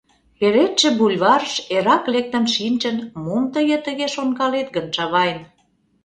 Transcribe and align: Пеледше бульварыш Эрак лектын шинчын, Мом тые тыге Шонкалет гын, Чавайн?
Пеледше 0.39 0.89
бульварыш 0.99 1.53
Эрак 1.75 2.03
лектын 2.13 2.45
шинчын, 2.55 2.97
Мом 3.23 3.43
тые 3.53 3.77
тыге 3.85 4.07
Шонкалет 4.15 4.67
гын, 4.75 4.85
Чавайн? 4.95 5.39